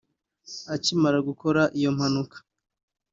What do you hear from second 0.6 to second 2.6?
Akimara gukora iyo mpanuka